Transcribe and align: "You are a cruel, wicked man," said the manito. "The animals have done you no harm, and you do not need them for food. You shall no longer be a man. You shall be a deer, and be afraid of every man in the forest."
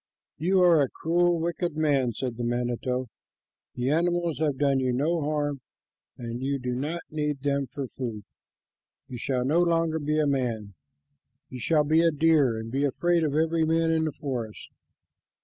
"You 0.39 0.63
are 0.63 0.81
a 0.81 0.89
cruel, 0.89 1.39
wicked 1.39 1.77
man," 1.77 2.13
said 2.13 2.37
the 2.37 2.43
manito. 2.43 3.05
"The 3.75 3.91
animals 3.91 4.39
have 4.39 4.57
done 4.57 4.79
you 4.79 4.91
no 4.91 5.21
harm, 5.21 5.61
and 6.17 6.41
you 6.41 6.57
do 6.57 6.73
not 6.73 7.03
need 7.11 7.41
them 7.43 7.67
for 7.67 7.85
food. 7.87 8.23
You 9.07 9.19
shall 9.19 9.45
no 9.45 9.59
longer 9.61 9.99
be 9.99 10.17
a 10.17 10.25
man. 10.25 10.73
You 11.49 11.59
shall 11.59 11.83
be 11.83 12.01
a 12.01 12.09
deer, 12.09 12.57
and 12.57 12.71
be 12.71 12.83
afraid 12.83 13.23
of 13.23 13.35
every 13.35 13.63
man 13.63 13.91
in 13.91 14.05
the 14.05 14.11
forest." 14.11 14.71